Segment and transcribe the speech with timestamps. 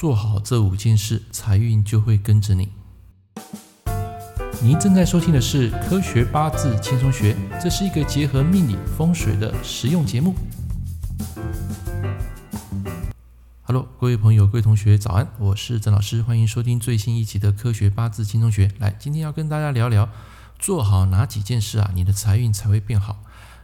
[0.00, 2.70] 做好这五件事，财运就会跟着你。
[4.62, 10.34] 您正在收听的是《科学八字轻松学》，这是一个结合命理风水的实用节目。
[13.60, 15.28] Hello，各位朋友、各位同学，早安！
[15.38, 18.68] 我是郑老师，欢迎收听最新一期的《科学八字轻松学》。
[18.78, 20.08] 来，今天要跟大家聊聊，
[20.58, 23.18] 做好哪几件事啊，你的财运才会变好。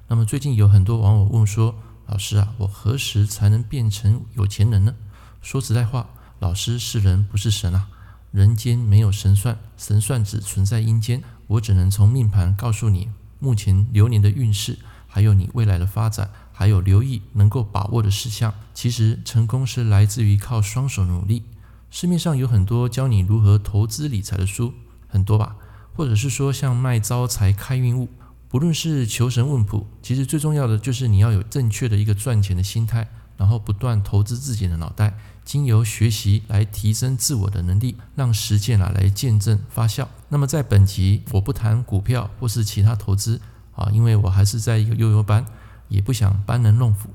[0.09, 4.95] 那么最近有很多网友问说，老师啊，我何时才能变成有钱人呢？
[5.41, 6.07] 说实在话。
[6.39, 7.89] 老师是人不是神啊，
[8.31, 11.23] 人间没有神算，神算只存在阴间。
[11.47, 13.09] 我只能从命盘告诉你
[13.39, 18.53] 目前流年的运势，还有你未来的发展，还有留意能够把握的事项。
[18.75, 21.45] 其实成功是来自于靠双手努力。
[21.91, 24.75] 市面上有很多教你如何投资理财的书，
[25.09, 25.57] 很多吧，
[25.95, 28.09] 或者是说像卖招财开运物，
[28.49, 35.19] 不论是求神问卜，其实最重要的就是你要有正确的一个赚钱的心态，然后不断投资自己的脑袋。
[35.45, 40.09] 经由学习来提升自我的能力，让实践啊来见证发酵。
[40.29, 43.41] 那么在本集我不谈股票或是其他投资
[43.77, 45.47] 啊，因为我还是在一个幼幼班，
[45.89, 47.11] 也不想班门弄斧。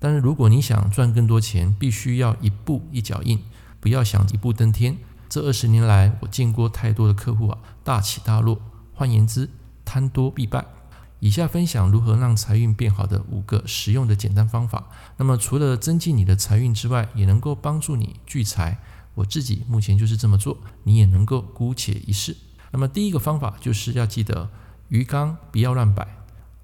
[0.00, 3.40] 但是如果你想赚更多钱，必须要一步一脚印，
[3.78, 4.96] 不要想一步登天。
[5.28, 8.60] 这二十年来，我见过太多的客户啊，大起大落。
[8.94, 9.48] 换言之，
[9.84, 10.64] 贪多必败。
[11.18, 14.86] 以下分享如何让财运变好的五个实用的简单方法。
[15.16, 18.78] 那么除了增进你的财运之外，也能够帮助你聚财。
[19.14, 22.36] 我自己目前就是这么做，你也能够姑且一试。
[22.70, 24.50] 那么第一个方法就是要记得
[24.88, 26.06] 鱼缸不要乱摆。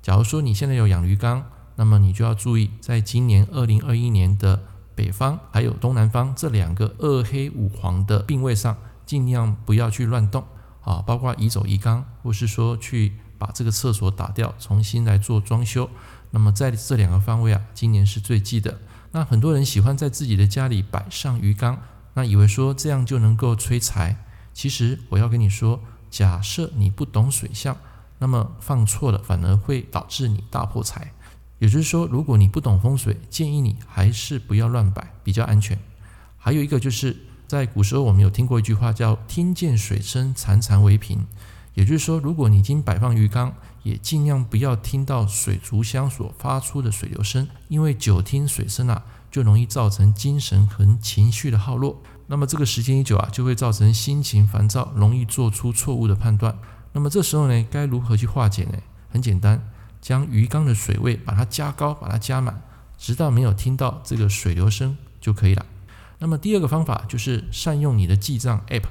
[0.03, 4.63] 假如说你现在有养鱼缸，那么你就要注意，在今年二零二一年的
[4.95, 10.45] 北方还有东南方这两个二黑五黄的病位上，尽量不要去乱动
[10.83, 13.15] 啊，包括移走鱼缸，或是说去。
[13.43, 15.91] 把这个厕所打掉，重新来做装修。
[16.31, 18.79] 那么在这两个方位啊，今年是最忌的。
[19.11, 21.83] 那很多人喜欢在自己的家里摆上鱼缸，
[22.15, 24.25] 那以为说这样就能够催财。
[24.55, 27.77] 其实我要跟你说，假设你不懂水象，
[28.21, 31.11] 那么放错了反而会导致你大破财。
[31.59, 35.77] 也就是说，如果你不懂风水，建议你还是不要乱摆，比较安全。
[36.39, 37.17] 还有一个就是
[37.49, 41.27] 在古时候我们有听过一句话叫“听见水声，潺潺为凭”。
[41.75, 52.03] 也就是说，如果你已经摆放鱼缸，也尽量不要听到水族箱所发出的水流声，因为久听水声啊，就容易造成精神和情绪的耗落。
[52.27, 56.57] 那么这个时间一久啊，就会造成心情烦躁，容易做出错误的判断。
[56.93, 58.79] 那么这时候呢，该如何去化解呢？
[59.11, 59.69] 很简单，
[60.01, 62.63] 将鱼缸的水位把它加高，把它加满，
[62.99, 65.65] 直到没有听到这个水流声就可以了。
[66.19, 68.85] 那么第二个方法就是善用你的记账 App。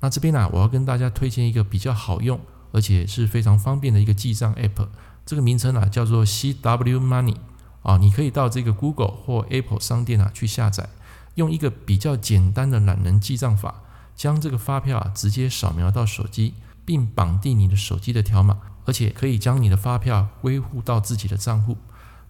[0.00, 2.38] 那这边呢、啊，我要跟大家推荐一个比较好用，
[2.72, 4.88] 而且是非常方便的一个记账 App。
[5.24, 7.36] 这个名称呢、啊、叫做 CW Money
[7.82, 10.88] 啊，你可以到这个 Google 或 Apple 商店啊去下载，
[11.34, 13.82] 用一个比较简单的懒人记账法，
[14.14, 21.76] 将这个发票啊直接扫描到手机，并绑定你的手机的条码，而且可以将你的发票归户到自己的账户。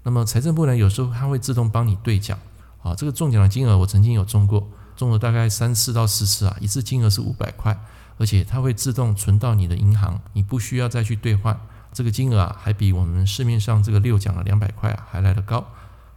[0.05, 2.39] 那么财政部呢，有时候它会自动帮你兑奖
[2.83, 4.71] 啊，这个中奖的金额我曾经有中过。
[4.97, 7.79] 中了大概三次到四次啊，一次金额是五百块，
[8.19, 11.59] 而且它会自动存到你的银行，你不需要再去兑换。
[11.93, 15.65] 这个金额啊，还比我们市面上这个六奖的两百块啊还来得高。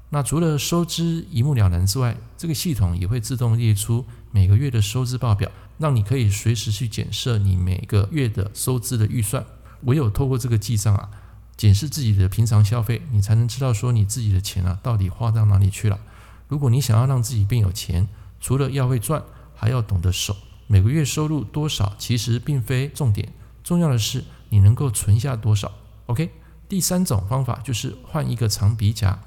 [0.10, 9.46] 那除了收支一目了然之外，这个系统也会自动列出每个月的收支报表，让你可以随时去检视你每个月的收支的预算。
[9.84, 11.10] 唯有透过这个记账啊，
[11.56, 16.00] 检视自己的平常消费，你才能知道说你自己的钱啊到底花到哪里去了。
[16.48, 18.08] 如果你想要让自己变有钱，
[18.40, 19.24] 除了要会赚，
[19.56, 20.36] 还要懂得守。
[20.68, 23.34] 每个月收入多少其实并非重点，
[23.64, 25.72] 重要的是你能够存下多少。
[26.06, 26.32] OK，
[26.68, 29.20] 第三种方法就是换一个长皮夹。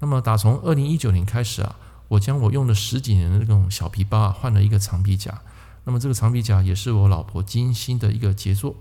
[0.00, 1.76] 那么打从二零一九年开始啊，
[2.08, 5.42] 我将我用了十几年的那种小皮包啊换了一个长皮夹。
[5.84, 8.74] 那么这个长皮夹也是我老婆精心的一个杰作。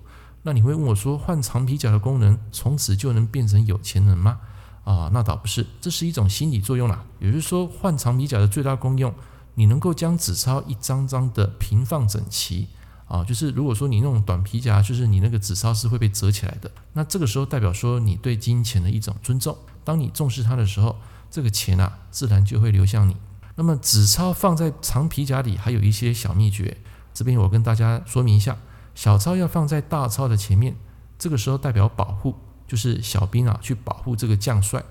[0.43, 4.39] 那你会问我说，换长皮夹的功能从此就能变成有钱人吗？
[4.83, 7.03] 啊，那倒不是，这是一种心理作用啦。
[7.19, 9.13] 也就是说，换长皮夹的最大功用。
[9.55, 12.67] 你能够将纸钞一张张的平放整齐
[13.07, 19.57] 啊，就是如果说你那种短皮夹，就是你那个纸钞是会被折起来的，那这个时候代表说你对金钱的一种尊重。
[19.83, 20.95] 当你重视它的时候，
[21.29, 23.15] 这个钱啊自然就会流向你。
[23.55, 26.77] 那么纸钞放在长皮夹里还有一些小秘诀，
[27.13, 28.57] 这边我跟大家说明一下：
[28.95, 30.75] 小钞要放在大钞的前面，
[31.17, 32.35] 这个时候代表保护，
[32.67, 34.83] 就是小兵啊去保护这个将帅。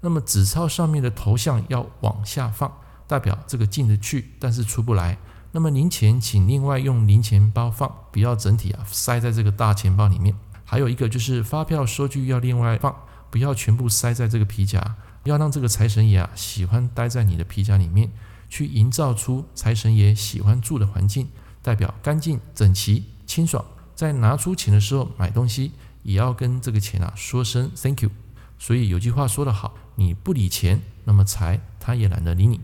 [0.00, 2.70] 那么纸钞上面的头像要往下放。
[3.10, 5.18] 代表这个进得去，但是出不来。
[5.50, 10.32] 那么零钱请另外用零钱包放，不要整体啊塞在这个大钱包里面。
[10.64, 12.94] 还有一个就是发票收据要另外放，
[13.28, 18.08] 不要全部塞在这个皮夹，要让这个财神爷啊喜欢待在你的皮夹里面，
[18.48, 21.26] 去营造出财神爷喜欢住的环境，
[21.62, 23.64] 代表干净、整齐、清爽。
[23.96, 25.72] 在拿出钱的时候买东西，
[26.04, 28.10] 也要跟这个钱啊说声 Thank you。
[28.56, 32.60] 所以有句话说得好，你不理钱，那么财他也懒得理你，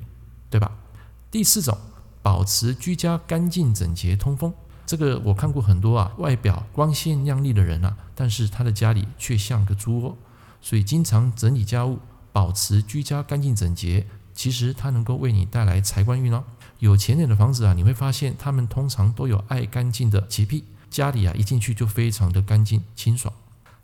[0.50, 0.70] 对吧？
[1.30, 1.76] 第四种，
[2.22, 4.52] 保持居家干净、整洁、通风。
[4.86, 10.16] 这个我看过很多啊，外表光鲜亮丽的人啊，但是他的家里却像个猪窝。
[10.60, 11.98] 所以经常整理家务，
[12.32, 16.44] 保持居家干净整洁，其实它能够为你带来财官运哦。
[16.78, 23.32] 有钱人的房子啊，你会发现他们通常都有爱干净的洁癖，家里啊一进去就非常的干净清爽。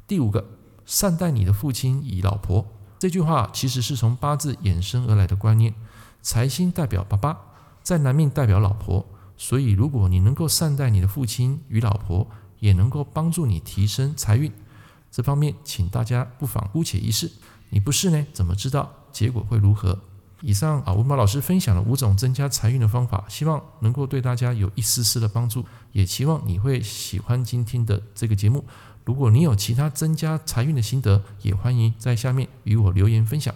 [0.06, 0.44] 第五个，
[0.84, 2.66] 善待你的父亲与老婆，
[2.98, 5.74] 这句话其实是从八字衍生而来的观念。
[6.22, 7.38] 财星代表爸爸，
[7.82, 9.04] 在男命代表老婆，
[9.36, 12.26] 所以如果你能够善待你的父亲与老婆，
[12.60, 14.50] 也能够帮助你提升财运。
[15.10, 17.30] 这方面，请大家不妨姑且一试。
[17.70, 19.98] 你不试呢，怎么知道结果会如何？
[20.40, 28.64] 以上啊，文宝老师分享了五种增加财运的方法，希望能够对大家有一丝丝的帮助，也期望你会喜欢今天的这个节目。
[29.04, 33.54] 如果你有其他增加财运的心得，也欢迎在下面与我留言分享。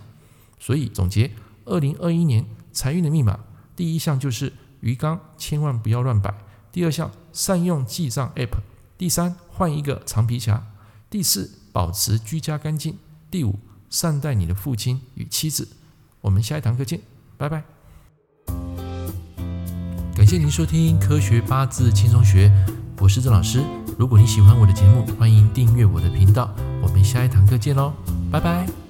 [0.58, 1.30] 所以总结，
[1.66, 3.38] 二零二一年财运的密码，
[3.76, 6.32] 第一项就是鱼缸千万不要乱摆；
[6.72, 8.56] 第二项，善用记账 App；
[8.96, 10.66] 第三，换一个长皮夹。
[11.10, 12.96] 第四，保持居家干净。
[13.30, 13.58] 第五，
[13.90, 15.68] 善待你的父亲与妻子。
[16.20, 17.00] 我们下一堂课见，
[17.36, 17.62] 拜拜。
[20.14, 22.48] 感谢您收听《科学八字轻松学》，
[22.98, 23.62] 我是郑老师。
[23.98, 26.54] 如果你喜欢我的节目，欢迎订阅我的频道。
[26.82, 27.92] 我们下一堂课见喽，
[28.30, 28.85] 拜拜。